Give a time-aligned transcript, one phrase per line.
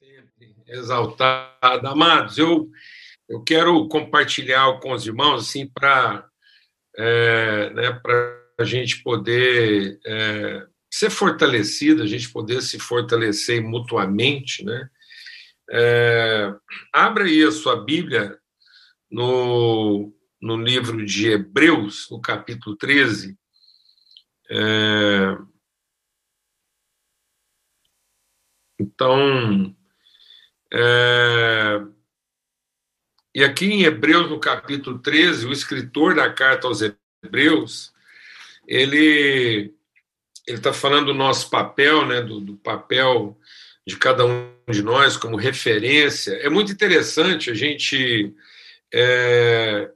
[0.00, 1.90] Sempre exaltada.
[1.90, 2.70] Amados, eu,
[3.28, 6.26] eu quero compartilhar com os irmãos, assim, para
[6.96, 8.00] é, né,
[8.58, 14.88] a gente poder é, ser fortalecido, a gente poder se fortalecer mutuamente, né?
[15.70, 16.50] É,
[16.94, 18.38] abra aí a sua Bíblia
[19.10, 23.36] no, no livro de Hebreus, no capítulo 13.
[24.50, 25.36] É,
[28.78, 29.76] então,
[30.72, 31.80] é,
[33.34, 36.80] e aqui em Hebreus, no capítulo 13, o escritor da carta aos
[37.22, 37.92] Hebreus,
[38.66, 39.72] ele
[40.46, 43.38] ele está falando do nosso papel, né, do, do, papel
[43.86, 46.32] de cada um de nós como referência.
[46.32, 48.34] É muito interessante a gente
[48.92, 49.90] é,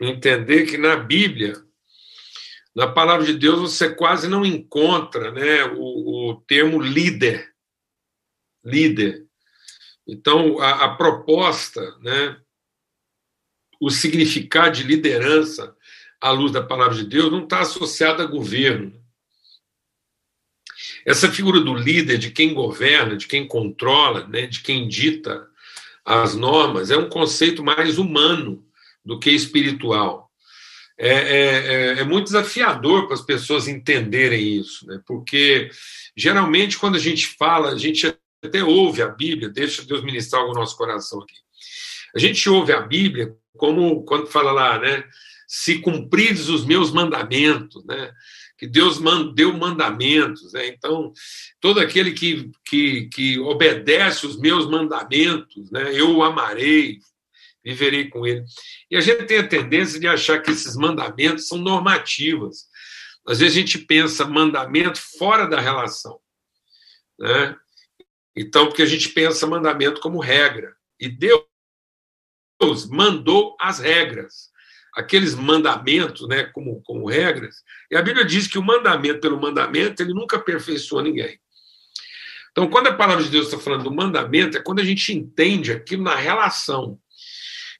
[0.00, 1.54] entender que na Bíblia,
[2.74, 7.54] na palavra de Deus, você quase não encontra né, o, o termo líder.
[8.64, 9.23] Líder.
[10.06, 12.36] Então, a, a proposta, né,
[13.80, 15.74] o significado de liderança
[16.20, 18.92] à luz da palavra de Deus não está associado a governo.
[21.04, 25.46] Essa figura do líder, de quem governa, de quem controla, né, de quem dita
[26.04, 28.64] as normas, é um conceito mais humano
[29.04, 30.30] do que espiritual.
[30.96, 35.00] É, é, é, é muito desafiador para as pessoas entenderem isso, né?
[35.04, 35.68] porque
[36.16, 38.06] geralmente quando a gente fala, a gente
[38.46, 41.34] até ouve a Bíblia, deixa Deus ministrar no nosso coração aqui.
[42.14, 45.04] A gente ouve a Bíblia como quando fala lá, né?
[45.46, 48.12] Se cumprides os meus mandamentos, né?
[48.56, 49.00] Que Deus
[49.34, 50.68] deu mandamentos, né?
[50.68, 51.12] Então,
[51.60, 55.92] todo aquele que, que, que obedece os meus mandamentos, né?
[55.92, 56.98] Eu o amarei,
[57.64, 58.44] viverei com ele.
[58.90, 62.68] E a gente tem a tendência de achar que esses mandamentos são normativas.
[63.26, 66.18] Às vezes a gente pensa mandamento fora da relação,
[67.18, 67.56] né?
[68.36, 70.74] Então, porque a gente pensa mandamento como regra.
[70.98, 71.44] E Deus
[72.90, 74.50] mandou as regras,
[74.94, 77.56] aqueles mandamentos, né, como, como regras.
[77.90, 81.38] E a Bíblia diz que o mandamento pelo mandamento, ele nunca aperfeiçoa ninguém.
[82.50, 85.72] Então, quando a palavra de Deus está falando do mandamento, é quando a gente entende
[85.72, 86.98] aquilo na relação.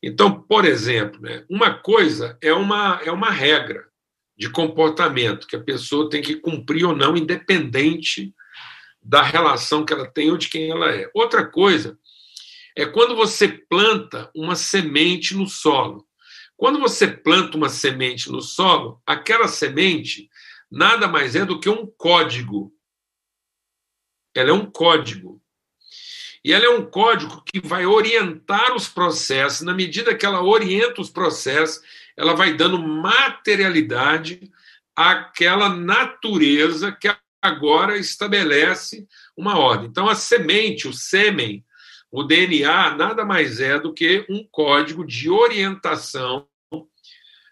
[0.03, 3.87] Então, por exemplo, né, uma coisa é uma, é uma regra
[4.37, 8.35] de comportamento que a pessoa tem que cumprir ou não, independente
[9.05, 11.11] da relação que ela tem ou de quem ela é.
[11.13, 11.99] Outra coisa
[12.75, 16.07] é quando você planta uma semente no solo.
[16.57, 20.31] Quando você planta uma semente no solo, aquela semente
[20.71, 22.73] nada mais é do que um código.
[24.35, 25.41] Ela é um código.
[26.45, 29.63] E ela é um código que vai orientar os processos.
[29.63, 31.81] Na medida que ela orienta os processos,
[32.17, 34.51] ela vai dando materialidade
[34.95, 37.09] àquela natureza que
[37.45, 39.07] agora estabelece
[39.37, 39.89] uma ordem.
[39.89, 41.63] Então, a semente, o sêmen,
[42.11, 46.49] o DNA, nada mais é do que um código de orientação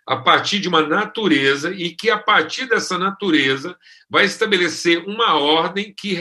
[0.07, 3.77] a partir de uma natureza e que, a partir dessa natureza,
[4.09, 6.19] vai estabelecer uma ordem que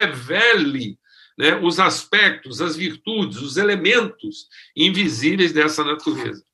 [0.00, 0.98] revele
[1.36, 6.44] né, os aspectos, as virtudes, os elementos invisíveis dessa natureza.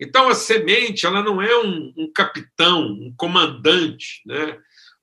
[0.00, 4.58] Então, a semente ela não é um, um capitão, um comandante, né?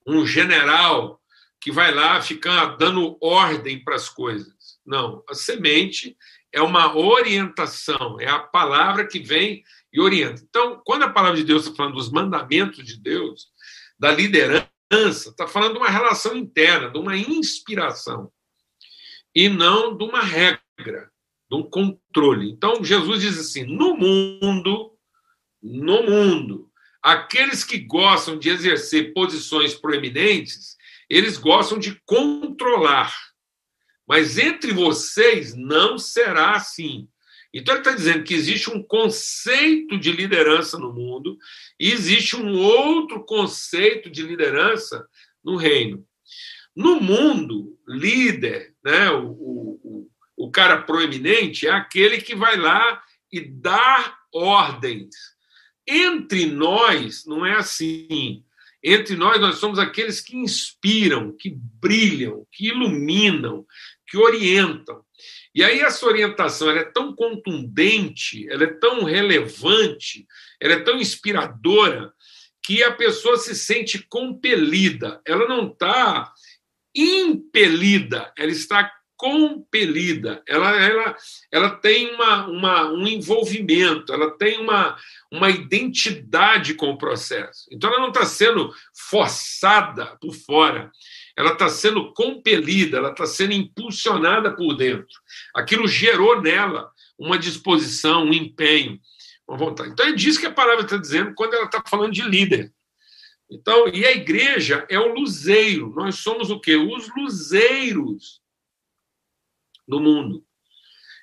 [0.10, 1.20] Um general
[1.62, 4.80] que vai lá ficar dando ordem para as coisas.
[4.86, 6.18] Não, a semente
[6.52, 10.42] é uma orientação, é a palavra que vem e orienta.
[10.48, 13.48] Então, quando a palavra de Deus está falando dos mandamentos de Deus,
[14.00, 18.32] da liderança, está falando de uma relação interna, de uma inspiração,
[19.36, 21.12] e não de uma regra,
[21.50, 22.50] de um controle.
[22.50, 24.94] Então, Jesus diz assim: no mundo,
[25.62, 26.69] no mundo,
[27.02, 30.78] Aqueles que gostam de exercer posições proeminentes,
[31.10, 33.14] eles gostam de controlar.
[34.08, 37.08] Mas entre vocês não será assim.
[37.54, 41.38] Então ele está dizendo que existe um conceito de liderança no mundo
[41.80, 45.08] e existe um outro conceito de liderança
[45.44, 46.06] no reino.
[46.76, 49.32] No mundo, líder, né, o,
[49.84, 53.02] o, o cara proeminente é aquele que vai lá
[53.32, 55.16] e dá ordens.
[55.90, 58.44] Entre nós, não é assim.
[58.84, 63.66] Entre nós, nós somos aqueles que inspiram, que brilham, que iluminam,
[64.08, 65.04] que orientam.
[65.54, 70.28] E aí essa orientação ela é tão contundente, ela é tão relevante,
[70.62, 72.14] ela é tão inspiradora,
[72.64, 75.20] que a pessoa se sente compelida.
[75.26, 76.32] Ela não está
[76.96, 81.16] impelida, ela está compelida, ela, ela,
[81.52, 84.96] ela tem uma, uma, um envolvimento, ela tem uma,
[85.30, 87.68] uma identidade com o processo.
[87.70, 88.74] Então, ela não está sendo
[89.10, 90.90] forçada por fora,
[91.36, 95.20] ela está sendo compelida, ela está sendo impulsionada por dentro.
[95.54, 98.98] Aquilo gerou nela uma disposição, um empenho,
[99.46, 99.90] uma vontade.
[99.90, 102.72] Então é disso que a palavra está dizendo quando ela está falando de líder.
[103.52, 105.94] Então, e a igreja é o luzeiro.
[105.94, 106.78] Nós somos o quê?
[106.78, 108.40] Os luzeiros
[109.90, 110.46] do mundo.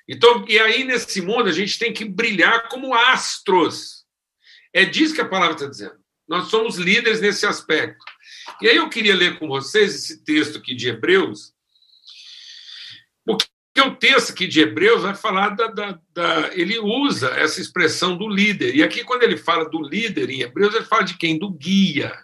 [0.07, 4.05] Então, e aí nesse mundo a gente tem que brilhar como astros.
[4.73, 5.97] É disso que a palavra está dizendo.
[6.27, 8.03] Nós somos líderes nesse aspecto.
[8.61, 11.53] E aí eu queria ler com vocês esse texto aqui de Hebreus,
[13.25, 13.49] porque
[13.79, 18.27] o texto aqui de Hebreus vai falar da, da, da, Ele usa essa expressão do
[18.27, 18.75] líder.
[18.75, 21.37] E aqui, quando ele fala do líder em Hebreus, ele fala de quem?
[21.37, 22.17] Do guia.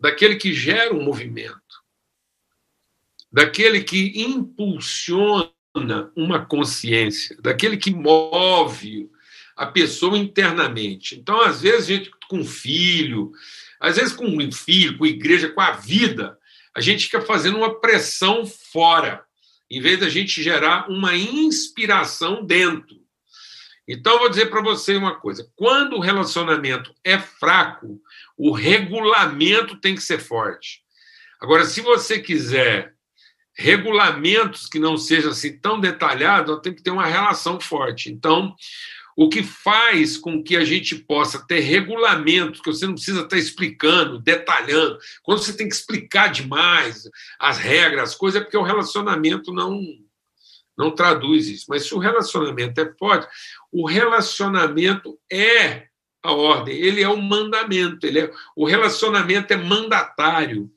[0.00, 1.60] Daquele que gera um movimento.
[3.36, 5.50] Daquele que impulsiona
[6.16, 7.36] uma consciência.
[7.38, 9.10] Daquele que move
[9.54, 11.16] a pessoa internamente.
[11.16, 13.32] Então, às vezes, a gente com filho,
[13.78, 16.38] às vezes com um filho, com igreja, com a vida,
[16.74, 19.22] a gente fica fazendo uma pressão fora,
[19.70, 22.96] em vez da gente gerar uma inspiração dentro.
[23.86, 28.00] Então, eu vou dizer para você uma coisa: quando o relacionamento é fraco,
[28.34, 30.80] o regulamento tem que ser forte.
[31.38, 32.95] Agora, se você quiser
[33.56, 38.10] regulamentos que não sejam assim tão detalhados, tem que ter uma relação forte.
[38.10, 38.54] Então,
[39.16, 43.38] o que faz com que a gente possa ter regulamentos, que você não precisa estar
[43.38, 44.98] explicando, detalhando.
[45.22, 47.08] Quando você tem que explicar demais
[47.40, 49.80] as regras, as coisas, é porque o relacionamento não,
[50.76, 51.64] não traduz isso.
[51.70, 53.26] Mas se o relacionamento é forte,
[53.72, 55.86] o relacionamento é
[56.22, 60.70] a ordem, ele é o mandamento, ele é, o relacionamento é mandatário,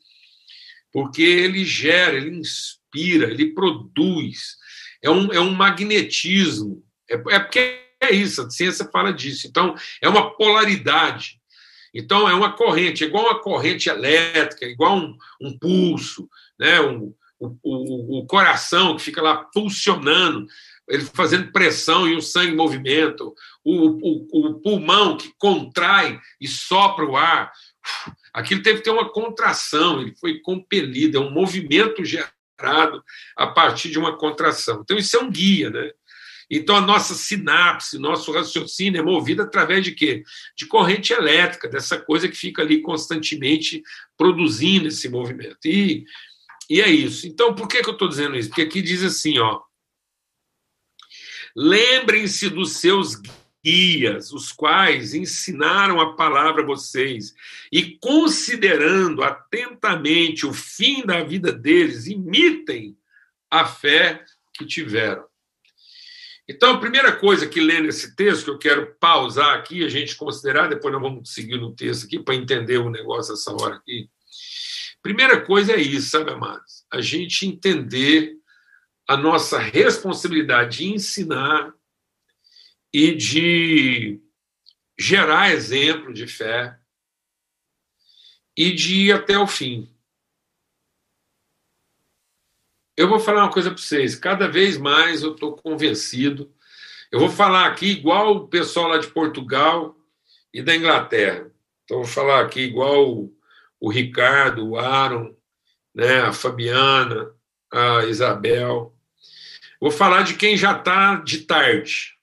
[0.91, 4.57] porque ele gera, ele inspira, ele produz,
[5.01, 6.83] é um, é um magnetismo.
[7.09, 9.47] É, é porque é isso, a ciência fala disso.
[9.47, 11.39] Então, é uma polaridade.
[11.93, 16.79] Então, é uma corrente, é igual uma corrente elétrica, igual um, um pulso, né?
[16.81, 20.45] Um, o, o, o, coração que fica lá pulsionando,
[20.89, 23.33] ele fazendo pressão e o sangue em movimento,
[23.63, 27.51] o, o pulmão que contrai e sopra o ar.
[28.39, 33.03] Aquilo teve que ter uma contração, ele foi compelido, é um movimento gerado
[33.35, 34.79] a partir de uma contração.
[34.81, 35.91] Então, isso é um guia, né?
[36.49, 40.23] Então, a nossa sinapse, nosso raciocínio é movido através de quê?
[40.55, 43.83] De corrente elétrica, dessa coisa que fica ali constantemente
[44.17, 45.59] produzindo esse movimento.
[45.65, 46.05] E,
[46.69, 47.27] e é isso.
[47.27, 48.47] Então, por que, que eu estou dizendo isso?
[48.47, 49.61] Porque aqui diz assim, ó.
[51.53, 53.21] Lembrem-se dos seus
[53.63, 57.33] guias, os quais ensinaram a palavra a vocês,
[57.71, 62.97] e considerando atentamente o fim da vida deles, imitem
[63.49, 64.23] a fé
[64.53, 65.25] que tiveram.
[66.47, 70.15] Então, a primeira coisa que lendo esse texto, que eu quero pausar aqui, a gente
[70.15, 74.09] considerar, depois nós vamos seguir no texto aqui para entender o negócio essa hora aqui.
[75.01, 76.85] Primeira coisa é isso, sabe, amados?
[76.91, 78.33] A gente entender
[79.07, 81.71] a nossa responsabilidade de ensinar
[82.93, 84.21] e de
[84.97, 86.77] gerar exemplo de fé
[88.55, 89.89] e de ir até o fim.
[92.97, 94.15] Eu vou falar uma coisa para vocês.
[94.15, 96.53] Cada vez mais eu estou convencido.
[97.09, 99.95] Eu vou falar aqui igual o pessoal lá de Portugal
[100.53, 101.49] e da Inglaterra.
[101.85, 103.33] Então, vou falar aqui igual o,
[103.79, 105.33] o Ricardo, o Aaron,
[105.95, 107.33] né, a Fabiana,
[107.71, 108.93] a Isabel.
[109.79, 112.18] Vou falar de quem já está de tarde.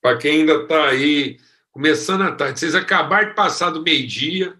[0.00, 1.38] Para quem ainda está aí
[1.70, 2.58] começando a tarde.
[2.58, 4.58] Vocês acabaram de passar do meio-dia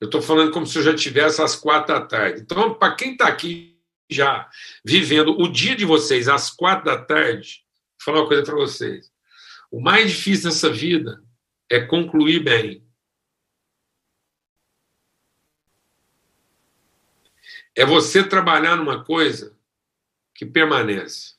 [0.00, 2.42] eu estou falando como se eu já tivesse às quatro da tarde.
[2.42, 3.76] Então, para quem está aqui
[4.08, 4.48] já
[4.84, 7.64] vivendo o dia de vocês às quatro da tarde,
[7.98, 9.12] vou falar uma coisa para vocês.
[9.70, 11.22] O mais difícil nessa vida
[11.68, 12.86] é concluir bem.
[17.74, 19.56] É você trabalhar numa coisa
[20.34, 21.34] que permanece.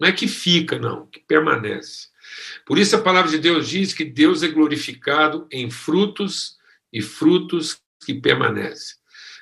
[0.00, 2.08] Não é que fica, não, que permanece.
[2.66, 6.56] Por isso a palavra de Deus diz que Deus é glorificado em frutos
[6.92, 8.96] e frutos que permanecem,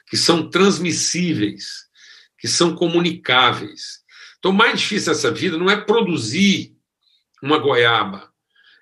[0.09, 1.87] que são transmissíveis,
[2.39, 4.01] que são comunicáveis.
[4.39, 6.75] Então, mais difícil dessa vida não é produzir
[7.43, 8.31] uma goiaba,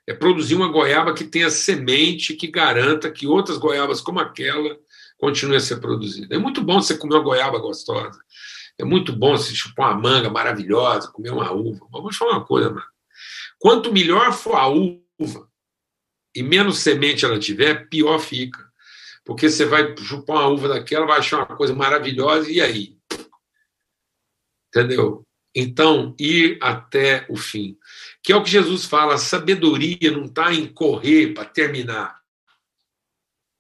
[0.07, 4.77] é produzir uma goiaba que tenha semente que garanta que outras goiabas como aquela
[5.19, 6.31] continuem a ser produzidas.
[6.31, 8.19] É muito bom você comer uma goiaba gostosa.
[8.79, 11.87] É muito bom você chupar uma manga maravilhosa, comer uma uva.
[11.93, 12.87] Mas vou te falar uma coisa, mano.
[13.59, 15.51] Quanto melhor for a uva,
[16.35, 18.67] e menos semente ela tiver, pior fica.
[19.25, 22.97] Porque você vai chupar uma uva daquela, vai achar uma coisa maravilhosa, e aí?
[24.69, 25.27] Entendeu?
[25.55, 27.77] Então, ir até o fim.
[28.23, 32.23] Que é o que Jesus fala: a sabedoria não está em correr para terminar.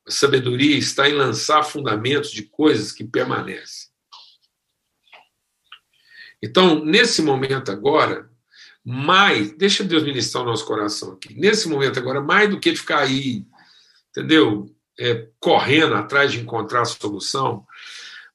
[0.06, 3.88] A sabedoria está em lançar fundamentos de coisas que permanecem.
[6.42, 8.27] Então, nesse momento agora,
[8.84, 11.34] mais, deixa Deus ministrar o nosso coração aqui.
[11.34, 13.44] Nesse momento agora, mais do que ficar aí,
[14.10, 14.74] entendeu?
[14.98, 17.64] É, correndo atrás de encontrar a solução,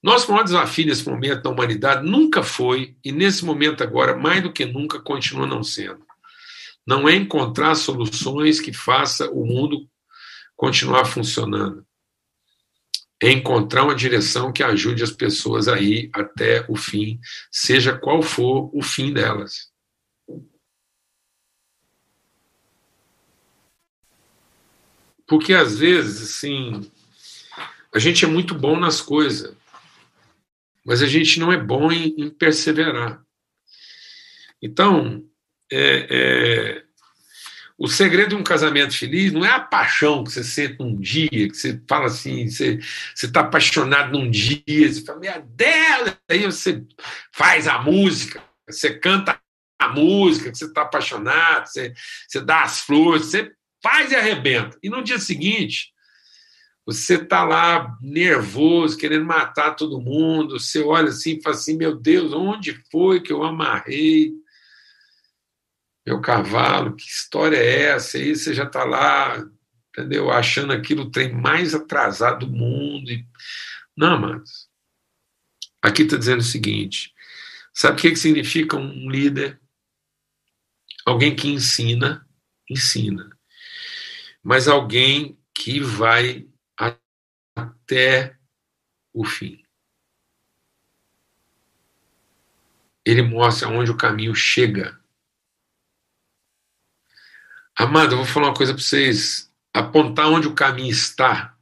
[0.04, 4.52] nosso maior desafio nesse momento da humanidade nunca foi, e nesse momento agora, mais do
[4.52, 6.06] que nunca, continua não sendo.
[6.86, 9.88] Não é encontrar soluções que faça o mundo
[10.58, 11.86] continuar funcionando.
[13.22, 17.18] É encontrar uma direção que ajude as pessoas a ir até o fim,
[17.50, 19.73] seja qual for o fim delas.
[25.28, 26.90] Porque às vezes, assim,
[27.94, 29.56] a gente é muito bom nas coisas,
[30.86, 33.24] mas a gente não é bom em, em perseverar.
[34.62, 35.24] Então,
[35.72, 36.84] é, é,
[37.78, 41.50] o segredo de um casamento feliz não é a paixão que você sente num dia,
[41.50, 42.80] que você fala assim, você
[43.16, 46.84] está apaixonado num dia, você fala, meu Deus, aí você
[47.32, 49.40] faz a música, você canta
[49.80, 51.94] a música, que você está apaixonado, você,
[52.28, 53.52] você dá as flores, você
[53.84, 54.80] faz e arrebenta.
[54.82, 55.94] E no dia seguinte,
[56.86, 60.60] você está lá nervoso, querendo matar todo mundo.
[60.60, 64.34] Você olha assim e fala assim: meu Deus, onde foi que eu amarrei
[66.06, 66.96] meu cavalo?
[66.96, 68.18] Que história é essa?
[68.18, 69.46] E aí você já está lá,
[69.90, 70.30] entendeu?
[70.30, 73.10] Achando aquilo o trem mais atrasado do mundo.
[73.12, 73.26] E...
[73.96, 74.68] Não, mas
[75.82, 77.14] aqui está dizendo o seguinte:
[77.74, 79.60] sabe o que, que significa um líder?
[81.06, 82.26] Alguém que ensina,
[82.70, 83.33] ensina.
[84.44, 86.48] Mas alguém que vai
[87.56, 88.38] até
[89.14, 89.64] o fim.
[93.06, 95.00] Ele mostra onde o caminho chega.
[97.76, 99.52] Amado, eu vou falar uma coisa para vocês.
[99.74, 101.58] Apontar onde o caminho está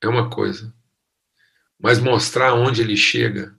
[0.00, 0.72] é uma coisa,
[1.78, 3.58] mas mostrar onde ele chega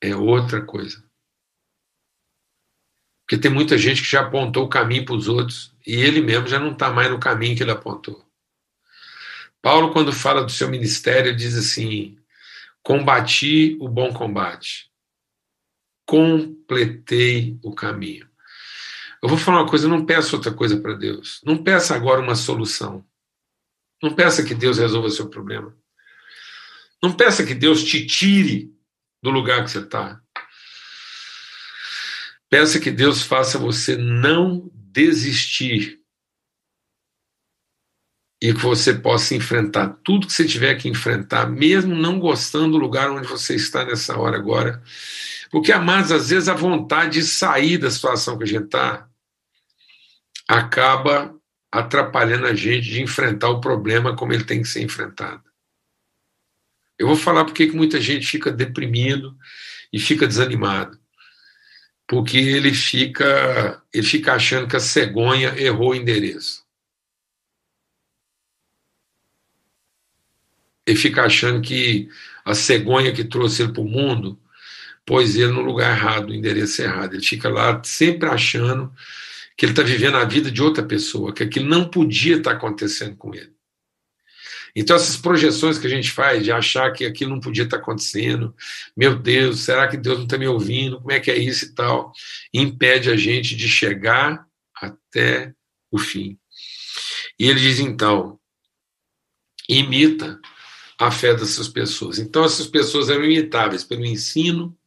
[0.00, 1.07] é outra coisa.
[3.28, 6.48] Porque tem muita gente que já apontou o caminho para os outros e ele mesmo
[6.48, 8.26] já não está mais no caminho que ele apontou.
[9.60, 12.16] Paulo, quando fala do seu ministério, diz assim:
[12.82, 14.90] combati o bom combate,
[16.06, 18.26] completei o caminho.
[19.22, 21.42] Eu vou falar uma coisa, não peça outra coisa para Deus.
[21.44, 23.04] Não peça agora uma solução.
[24.02, 25.76] Não peça que Deus resolva seu problema.
[27.02, 28.72] Não peça que Deus te tire
[29.22, 30.18] do lugar que você está.
[32.50, 36.00] Peça que Deus faça você não desistir
[38.40, 42.78] e que você possa enfrentar tudo que você tiver que enfrentar, mesmo não gostando do
[42.78, 44.82] lugar onde você está nessa hora agora.
[45.50, 49.08] Porque, amados, às vezes a vontade de sair da situação que a gente está
[50.46, 51.34] acaba
[51.70, 55.42] atrapalhando a gente de enfrentar o problema como ele tem que ser enfrentado.
[56.98, 59.36] Eu vou falar porque que muita gente fica deprimido
[59.92, 60.98] e fica desanimado.
[62.08, 66.66] Porque ele fica, ele fica achando que a cegonha errou o endereço.
[70.88, 72.08] ele fica achando que
[72.44, 74.40] a cegonha que trouxe ele para o mundo
[75.04, 77.14] pôs ele no lugar errado, no endereço errado.
[77.14, 78.90] Ele fica lá sempre achando
[79.54, 82.56] que ele está vivendo a vida de outra pessoa, que aquilo não podia estar tá
[82.56, 83.52] acontecendo com ele.
[84.80, 88.54] Então, essas projeções que a gente faz de achar que aquilo não podia estar acontecendo,
[88.96, 90.98] meu Deus, será que Deus não está me ouvindo?
[90.98, 92.12] Como é que é isso e tal?
[92.54, 94.46] Impede a gente de chegar
[94.80, 95.52] até
[95.90, 96.38] o fim.
[97.36, 98.38] E ele diz então:
[99.68, 100.40] imita
[100.96, 102.20] a fé dessas pessoas.
[102.20, 104.78] Então, essas pessoas eram imitáveis pelo ensino,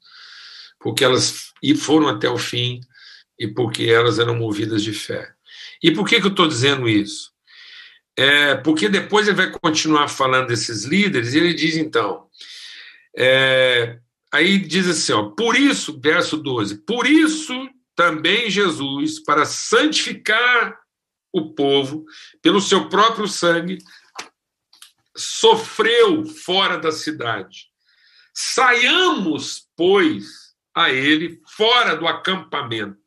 [0.80, 2.80] porque elas foram até o fim
[3.38, 5.34] e porque elas eram movidas de fé.
[5.84, 7.31] E por que, que eu estou dizendo isso?
[8.18, 12.28] É porque depois ele vai continuar falando desses líderes e ele diz então.
[13.16, 14.00] É,
[14.32, 17.54] aí diz assim, ó, por isso, verso 12, por isso
[17.96, 20.78] também Jesus, para santificar
[21.32, 22.06] o povo,
[22.42, 23.78] pelo seu próprio sangue,
[25.16, 27.68] sofreu fora da cidade.
[28.34, 32.98] Saiamos, pois, a ele fora do acampamento,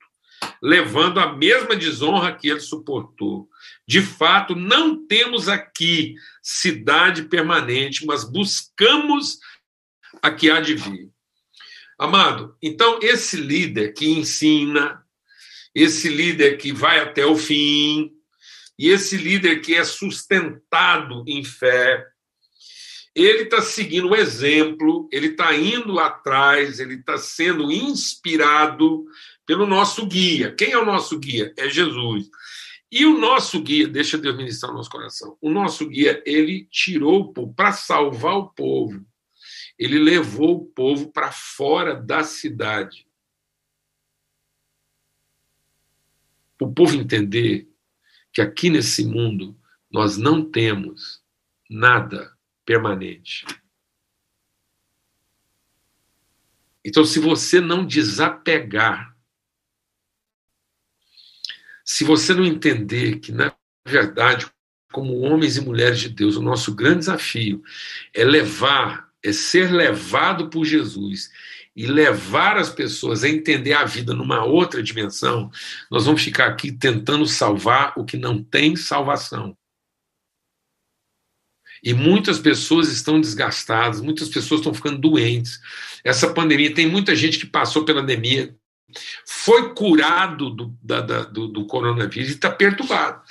[0.63, 3.49] levando a mesma desonra que ele suportou.
[3.87, 9.39] De fato, não temos aqui cidade permanente, mas buscamos
[10.23, 11.11] a que há de vir.
[11.99, 15.05] Amado, então esse líder que ensina,
[15.75, 18.11] esse líder que vai até o fim,
[18.79, 22.05] e esse líder que é sustentado em fé,
[23.15, 29.05] ele está seguindo o exemplo, ele está indo atrás, ele está sendo inspirado
[29.47, 30.53] pelo nosso guia.
[30.53, 31.53] Quem é o nosso guia?
[31.57, 32.29] É Jesus.
[32.97, 37.23] E o nosso guia, deixa Deus ministrar o nosso coração, o nosso guia, ele tirou
[37.23, 39.05] o povo para salvar o povo.
[39.77, 43.09] Ele levou o povo para fora da cidade.
[46.61, 47.69] O povo entender
[48.33, 49.59] que aqui nesse mundo
[49.91, 51.21] nós não temos
[51.69, 52.33] nada
[52.65, 53.45] permanente.
[56.85, 59.14] Então, se você não desapegar,
[61.85, 63.55] se você não entender que, na
[63.87, 64.47] verdade,
[64.93, 67.63] como homens e mulheres de Deus, o nosso grande desafio
[68.15, 71.31] é levar, é ser levado por Jesus
[71.77, 75.51] e levar as pessoas a entender a vida numa outra dimensão,
[75.91, 79.57] nós vamos ficar aqui tentando salvar o que não tem salvação.
[81.83, 85.61] E muitas pessoas estão desgastadas, muitas pessoas estão ficando doentes.
[86.03, 88.57] Essa pandemia, tem muita gente que passou pela anemia,
[89.27, 93.23] foi curado do, da, da, do, do coronavírus e está perturbado.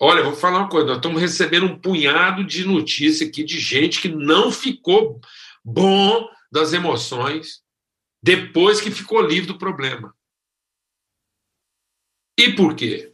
[0.00, 4.00] Olha, vou falar uma coisa: nós estamos recebendo um punhado de notícia aqui de gente
[4.00, 5.20] que não ficou
[5.64, 7.62] bom das emoções
[8.22, 10.14] depois que ficou livre do problema.
[12.38, 13.12] E por quê?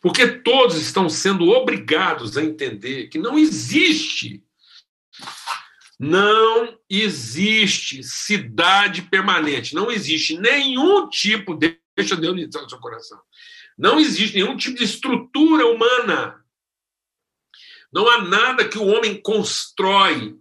[0.00, 4.44] Porque todos estão sendo obrigados a entender que não existe
[6.04, 13.18] não existe cidade permanente, não existe nenhum tipo, deixa Deus entrar no seu coração,
[13.76, 16.44] não existe nenhum tipo de estrutura humana.
[17.90, 20.36] Não há nada que o homem constrói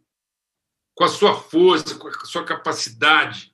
[0.94, 3.54] com a sua força, com a sua capacidade,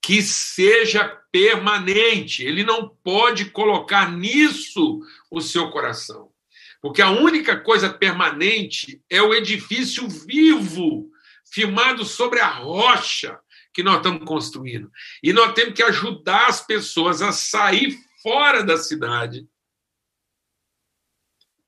[0.00, 2.42] que seja permanente.
[2.42, 6.32] Ele não pode colocar nisso o seu coração.
[6.80, 11.10] Porque a única coisa permanente é o edifício vivo,
[11.50, 13.38] firmado sobre a rocha
[13.72, 14.90] que nós estamos construindo.
[15.22, 19.46] E nós temos que ajudar as pessoas a sair fora da cidade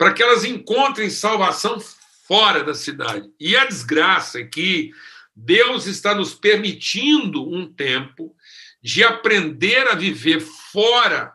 [0.00, 1.78] para que elas encontrem salvação
[2.26, 3.30] fora da cidade.
[3.38, 4.92] E a desgraça é que
[5.36, 8.34] Deus está nos permitindo um tempo
[8.82, 11.34] de aprender a viver fora,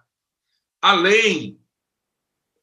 [0.81, 1.59] além,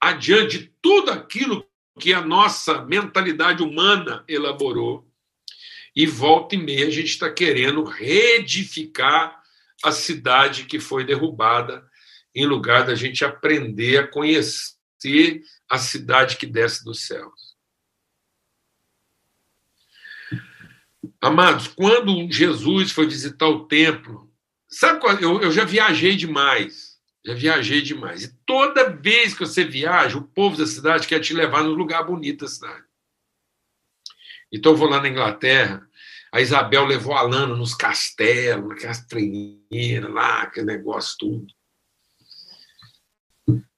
[0.00, 1.64] adiante de tudo aquilo
[2.00, 5.08] que a nossa mentalidade humana elaborou.
[5.94, 9.42] E volta e meia a gente está querendo reedificar
[9.82, 11.84] a cidade que foi derrubada,
[12.34, 17.52] em lugar da gente aprender a conhecer a cidade que desce dos céus.
[21.20, 24.32] Amados, quando Jesus foi visitar o templo,
[24.68, 25.18] sabe qual?
[25.18, 26.92] Eu, eu já viajei demais.
[27.24, 28.24] Já viajei demais.
[28.24, 32.02] E toda vez que você viaja, o povo da cidade quer te levar no lugar
[32.04, 32.84] bonito da cidade.
[34.52, 35.82] Então eu vou lá na Inglaterra,
[36.32, 41.46] a Isabel levou a Lana nos castelos, naquelas treineiras lá, aquele negócio tudo.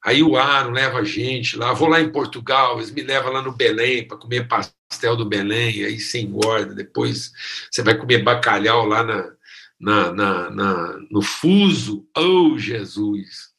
[0.03, 1.73] Aí o Aro leva a gente lá.
[1.73, 5.83] Vou lá em Portugal, eles me levam lá no Belém para comer pastel do Belém,
[5.83, 6.73] aí você engorda.
[6.73, 7.31] Depois
[7.69, 9.31] você vai comer bacalhau lá na,
[9.77, 12.07] na, na, na no Fuso.
[12.15, 13.53] Oh, Jesus!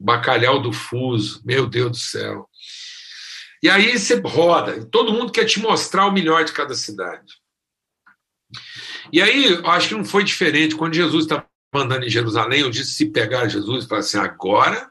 [0.00, 2.49] Bacalhau do Fuso, meu Deus do céu.
[3.62, 7.40] E aí você roda, todo mundo quer te mostrar o melhor de cada cidade.
[9.12, 10.74] E aí, acho que não foi diferente.
[10.74, 14.90] Quando Jesus estava andando em Jerusalém, eu disse: se pegar Jesus, para assim, agora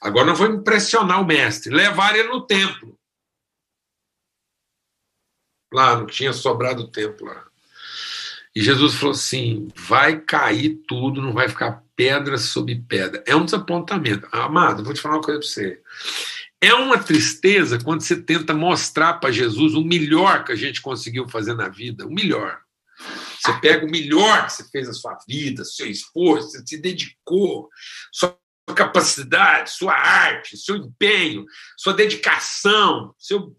[0.00, 2.96] Agora não vou impressionar o mestre, levar ele no templo.
[5.72, 7.46] Lá, não tinha sobrado templo lá.
[8.54, 13.22] E Jesus falou assim: vai cair tudo, não vai ficar pedra sobre pedra.
[13.26, 14.26] É um desapontamento.
[14.32, 15.82] Amado, vou te falar uma coisa para você.
[16.60, 21.28] É uma tristeza quando você tenta mostrar para Jesus o melhor que a gente conseguiu
[21.28, 22.60] fazer na vida, o melhor.
[23.40, 27.68] Você pega o melhor que você fez na sua vida, seu esforço, você se dedicou,
[28.12, 28.36] sua
[28.74, 33.54] capacidade, sua arte, seu empenho, sua dedicação, seu,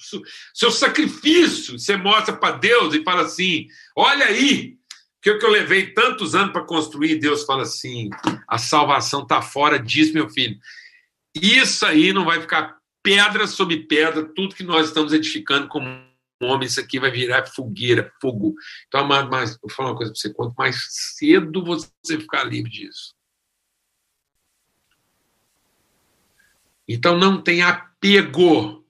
[0.53, 1.79] seu, sacrifício.
[1.79, 4.75] Você mostra para Deus e fala assim: olha aí,
[5.21, 7.15] que eu, que eu levei tantos anos para construir.
[7.15, 8.09] Deus fala assim:
[8.45, 10.57] a salvação está fora disso, meu filho.
[11.33, 15.87] Isso aí não vai ficar pedra sobre pedra, tudo que nós estamos edificando como
[16.41, 18.55] homem, isso aqui vai virar fogueira, fogo.
[18.87, 22.71] Então, amado, mas vou falar uma coisa para você: quanto mais cedo você ficar livre
[22.71, 23.13] disso,
[26.89, 28.83] Então não tenha apego.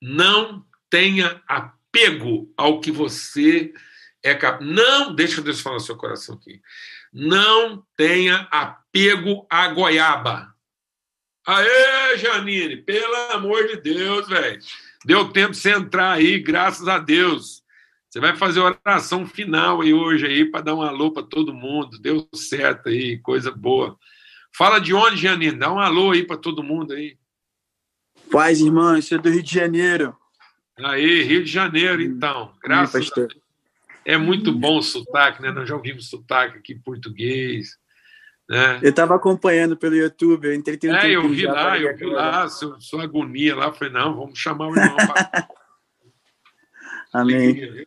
[0.00, 3.72] Não tenha apego ao que você
[4.20, 4.68] é capaz.
[4.68, 6.60] Não, deixa Deus falar no seu coração aqui.
[7.12, 10.51] Não tenha apego à goiaba.
[11.46, 14.60] Aê, Janine, pelo amor de Deus, velho.
[15.04, 17.62] Deu tempo de você entrar aí, graças a Deus.
[18.08, 21.98] Você vai fazer oração final aí hoje aí para dar um alô para todo mundo.
[21.98, 23.98] Deu certo aí, coisa boa.
[24.54, 25.58] Fala de onde, Janine?
[25.58, 27.16] Dá um alô aí para todo mundo aí.
[28.30, 30.16] Paz, irmã, isso é do Rio de Janeiro.
[30.78, 32.54] Aí, Rio de Janeiro, então.
[32.62, 33.34] Graças a Deus.
[34.04, 35.50] É muito bom o sotaque, né?
[35.50, 37.78] Nós já ouvimos sotaque aqui em português.
[38.48, 38.80] Né?
[38.82, 42.80] Eu estava acompanhando pelo YouTube, eu entrei É, eu vi lá, eu vi lá, sua,
[42.80, 43.72] sua agonia lá.
[43.72, 44.96] Falei, não, vamos chamar o irmão.
[44.96, 45.48] Pra...
[47.12, 47.84] Amém.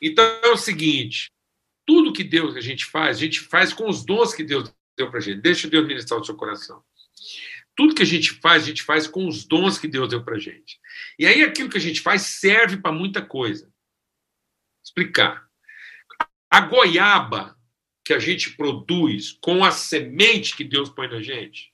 [0.00, 1.30] Então é o seguinte:
[1.86, 5.10] tudo que Deus a gente faz, a gente faz com os dons que Deus deu
[5.10, 5.40] para gente.
[5.40, 6.82] Deixa Deus ministrar o seu coração.
[7.74, 10.38] Tudo que a gente faz, a gente faz com os dons que Deus deu para
[10.38, 10.78] gente.
[11.18, 13.72] E aí aquilo que a gente faz serve para muita coisa.
[14.84, 15.46] Explicar.
[16.50, 17.56] A goiaba
[18.04, 21.72] que a gente produz com a semente que Deus põe na gente.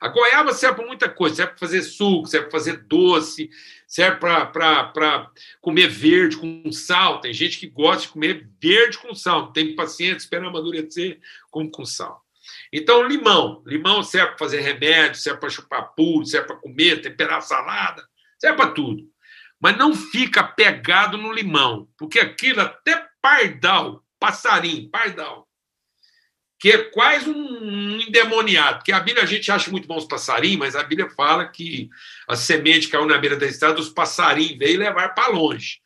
[0.00, 3.50] A goiaba serve para muita coisa, serve para fazer suco, serve para fazer doce,
[3.86, 7.20] serve para comer verde com sal.
[7.20, 11.84] Tem gente que gosta de comer verde com sal, tem paciente espera amadurecer como com
[11.84, 12.24] sal.
[12.72, 13.62] Então, limão.
[13.66, 18.02] Limão serve para fazer remédio, serve para chupar puro, serve para comer, temperar salada,
[18.38, 19.06] serve para tudo.
[19.60, 25.48] Mas não fica pegado no limão, porque aquilo até pardal, passarinho, pardal,
[26.60, 28.78] que é quase um endemoniado.
[28.78, 31.88] Porque a Bíblia a gente acha muito bom os passarinhos, mas a Bíblia fala que
[32.28, 35.80] a semente caiu na beira da estrada, os passarinhos veio levar para longe.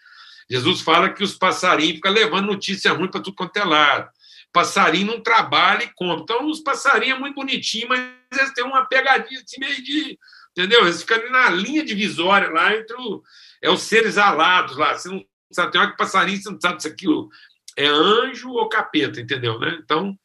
[0.50, 4.10] Jesus fala que os passarinhos ficam levando notícia ruim para tudo quanto é lado.
[4.52, 6.22] Passarinho não trabalha e compra.
[6.22, 8.00] Então, os passarinhos é muito bonitinho, mas
[8.32, 10.18] eles têm uma pegadinha assim meio de.
[10.50, 10.82] Entendeu?
[10.82, 13.22] Eles ficam na linha divisória lá entre o,
[13.62, 14.96] é os seres alados lá.
[14.96, 17.28] Você não sabe, tem hora que passarinho, você não sabe se aquilo
[17.76, 19.58] é anjo ou capeta, entendeu?
[19.58, 19.78] Né?
[19.82, 20.18] Então,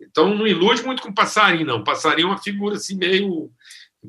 [0.00, 1.84] então não ilude muito com passarinho, não.
[1.84, 3.50] Passarinho é uma figura assim meio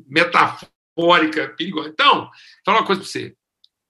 [0.07, 1.89] metafórica, perigosa.
[1.89, 2.31] Então, vou
[2.65, 3.35] falar uma coisa para você.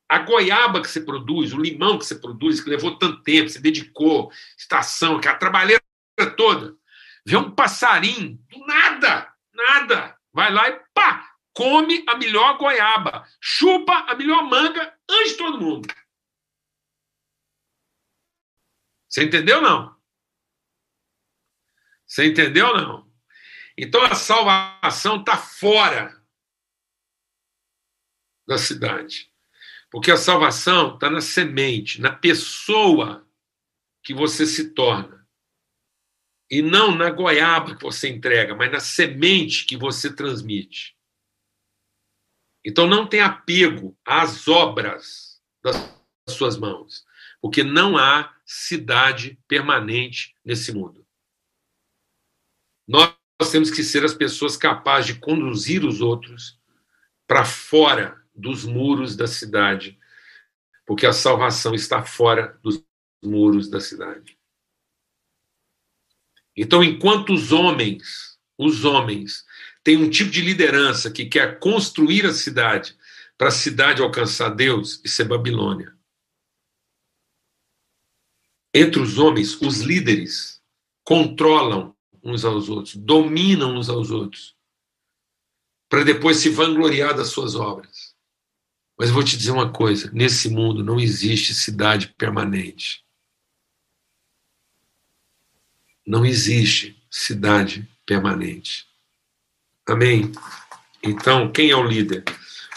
[0.07, 3.59] A goiaba que você produz, o limão que você produz, que levou tanto tempo, você
[3.59, 5.81] dedicou, estação, aquela trabalheira
[6.37, 6.75] toda,
[7.25, 14.05] vê um passarinho, do nada, nada, vai lá e pá, come a melhor goiaba, chupa
[14.07, 15.87] a melhor manga antes de todo mundo.
[19.15, 19.95] Você entendeu não?
[22.05, 23.09] Você entendeu não?
[23.77, 26.21] Então a salvação está fora
[28.45, 29.31] da cidade.
[29.89, 33.25] Porque a salvação está na semente, na pessoa
[34.03, 35.25] que você se torna.
[36.51, 40.93] E não na goiaba que você entrega, mas na semente que você transmite.
[42.65, 45.77] Então não tem apego às obras das
[46.27, 47.05] suas mãos,
[47.39, 51.05] porque não há cidade permanente nesse mundo.
[52.87, 53.15] Nós
[53.51, 56.59] temos que ser as pessoas capazes de conduzir os outros
[57.27, 59.97] para fora dos muros da cidade,
[60.85, 62.83] porque a salvação está fora dos
[63.23, 64.37] muros da cidade.
[66.55, 69.43] Então, enquanto os homens, os homens,
[69.83, 72.95] têm um tipo de liderança que quer construir a cidade
[73.37, 75.94] para a cidade alcançar Deus, isso é Babilônia.
[78.77, 80.61] Entre os homens, os líderes
[81.01, 84.53] controlam uns aos outros, dominam uns aos outros,
[85.87, 88.13] para depois se vangloriar das suas obras.
[88.99, 93.05] Mas vou te dizer uma coisa: nesse mundo não existe cidade permanente.
[96.05, 98.85] Não existe cidade permanente.
[99.87, 100.33] Amém?
[101.01, 102.25] Então, quem é o líder?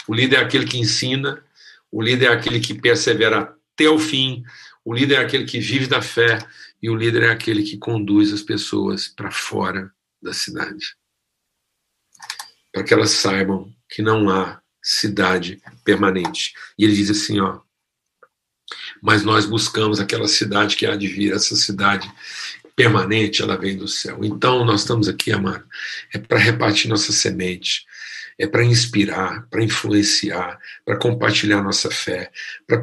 [0.07, 1.43] O líder é aquele que ensina,
[1.91, 4.45] o líder é aquele que persevera até o fim,
[4.89, 6.39] o líder é aquele que vive da fé
[6.81, 10.95] e o líder é aquele que conduz as pessoas para fora da cidade.
[12.73, 16.55] Para que elas saibam que não há cidade permanente.
[16.75, 17.59] E ele diz assim, ó,
[18.99, 22.11] mas nós buscamos aquela cidade que há de vir, essa cidade
[22.75, 24.23] permanente, ela vem do céu.
[24.23, 25.67] Então nós estamos aqui, amado,
[26.11, 27.85] é para repartir nossa semente,
[28.39, 32.31] é para inspirar, para influenciar, para compartilhar nossa fé,
[32.65, 32.81] para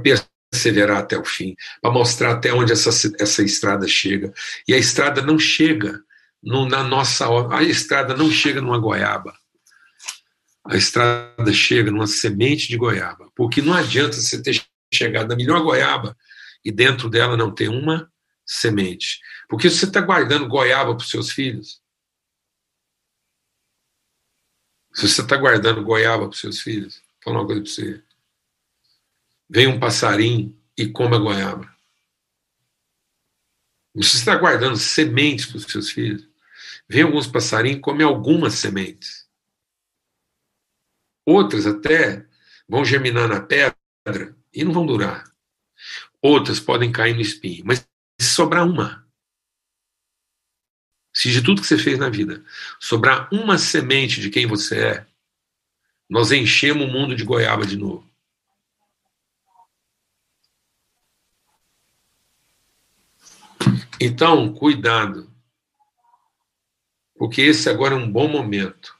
[0.50, 4.32] perseverar até o fim, para mostrar até onde essa, essa estrada chega.
[4.66, 6.00] E a estrada não chega
[6.42, 9.34] no, na nossa a estrada não chega numa goiaba.
[10.64, 15.62] A estrada chega numa semente de goiaba, porque não adianta você ter chegado na melhor
[15.62, 16.16] goiaba
[16.64, 18.10] e dentro dela não ter uma
[18.44, 19.20] semente.
[19.48, 21.80] Porque você está guardando goiaba para os seus filhos,
[24.92, 28.05] se você está guardando goiaba para os seus filhos, vou falar uma coisa para você.
[29.48, 31.76] Vem um passarinho e come a goiaba.
[33.94, 36.28] Você está guardando sementes para os seus filhos,
[36.88, 39.26] vem alguns passarinhos e come algumas sementes.
[41.24, 42.26] Outras até
[42.68, 45.24] vão germinar na pedra e não vão durar.
[46.20, 47.64] Outras podem cair no espinho.
[47.64, 47.88] Mas
[48.20, 49.06] se sobrar uma,
[51.16, 52.44] se de tudo que você fez na vida
[52.78, 55.06] sobrar uma semente de quem você é,
[56.08, 58.05] nós enchemos o mundo de goiaba de novo.
[64.00, 65.30] Então, cuidado,
[67.16, 68.94] porque esse agora é um bom momento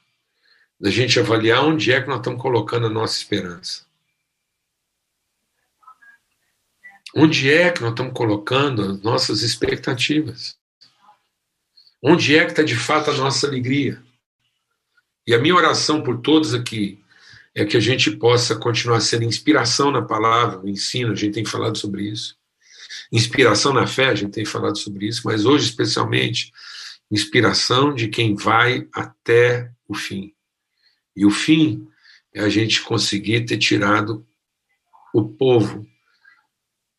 [0.79, 3.85] da gente avaliar onde é que nós estamos colocando a nossa esperança.
[7.15, 10.57] Onde é que nós estamos colocando as nossas expectativas?
[12.01, 14.01] Onde é que está de fato a nossa alegria?
[15.25, 17.03] E a minha oração por todos aqui
[17.53, 21.45] é que a gente possa continuar sendo inspiração na palavra, no ensino, a gente tem
[21.45, 22.37] falado sobre isso.
[23.11, 26.51] Inspiração na fé, a gente tem falado sobre isso, mas hoje, especialmente,
[27.09, 30.33] inspiração de quem vai até o fim.
[31.15, 31.87] E o fim
[32.33, 34.25] é a gente conseguir ter tirado
[35.13, 35.87] o povo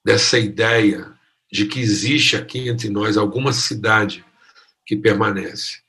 [0.04, 1.12] dessa ideia
[1.52, 4.24] de que existe aqui entre nós alguma cidade
[4.86, 5.80] que permanece,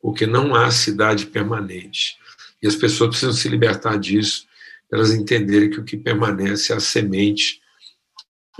[0.00, 2.16] porque não há cidade permanente.
[2.62, 4.46] E as pessoas precisam se libertar disso,
[4.90, 7.60] elas entenderem que o que permanece é a semente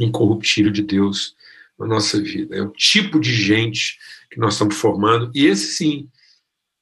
[0.01, 1.35] incorruptível de Deus
[1.79, 2.57] na nossa vida.
[2.57, 3.99] É o tipo de gente
[4.31, 6.09] que nós estamos formando, e esse sim,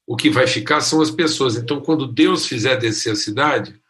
[0.06, 1.56] o que vai ficar são as pessoas.
[1.56, 3.80] Então, quando Deus fizer descer a cidade,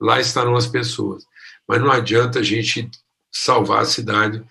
[0.00, 1.24] lá estarão as pessoas.
[1.66, 2.90] Mas não adianta a gente
[3.30, 4.42] salvar a cidade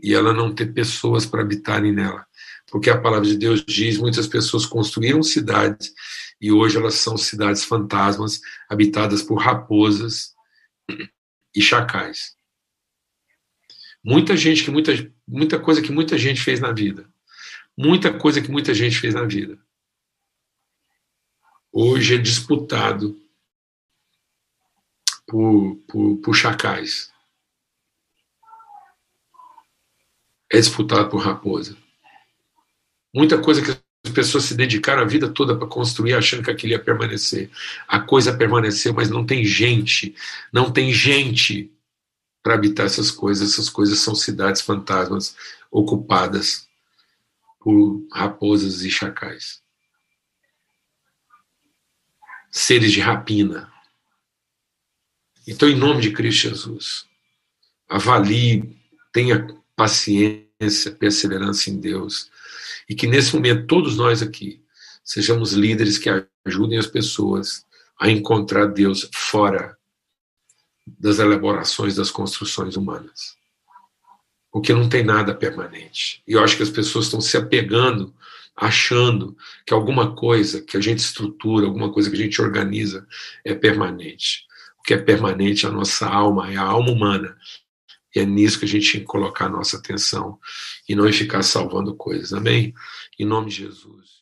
[0.00, 2.26] e ela não ter pessoas para habitarem nela.
[2.70, 5.92] Porque a palavra de Deus diz: muitas pessoas construíram cidades
[6.40, 10.34] e hoje elas são cidades fantasmas habitadas por raposas
[11.54, 12.35] e chacais.
[14.06, 14.92] Muita gente que muita,
[15.26, 17.10] muita coisa que muita gente fez na vida.
[17.76, 19.58] Muita coisa que muita gente fez na vida.
[21.72, 23.20] Hoje é disputado
[25.26, 27.12] por, por, por chacais.
[30.52, 31.76] É disputado por raposa.
[33.12, 33.72] Muita coisa que
[34.04, 37.50] as pessoas se dedicaram a vida toda para construir achando que aquilo ia permanecer.
[37.88, 40.14] A coisa permaneceu, mas não tem gente,
[40.52, 41.75] não tem gente
[42.46, 43.50] para habitar essas coisas.
[43.50, 45.34] Essas coisas são cidades fantasmas
[45.68, 46.68] ocupadas
[47.58, 49.60] por raposas e chacais.
[52.48, 53.68] Seres de rapina.
[55.44, 57.06] Então, em nome de Cristo Jesus,
[57.88, 58.78] avalie,
[59.12, 62.30] tenha paciência, perseverança em Deus,
[62.88, 64.62] e que nesse momento todos nós aqui
[65.02, 66.08] sejamos líderes que
[66.44, 67.66] ajudem as pessoas
[67.98, 69.75] a encontrar Deus fora
[70.86, 73.36] das elaborações das construções humanas.
[74.52, 76.22] Porque não tem nada permanente.
[76.26, 78.14] E eu acho que as pessoas estão se apegando,
[78.54, 83.06] achando que alguma coisa que a gente estrutura, alguma coisa que a gente organiza
[83.44, 84.46] é permanente.
[84.78, 87.36] O que é permanente é a nossa alma, é a alma humana.
[88.14, 90.38] E é nisso que a gente tem que colocar a nossa atenção
[90.88, 92.32] e não ficar salvando coisas.
[92.32, 92.72] Amém?
[93.18, 94.15] Em nome de Jesus.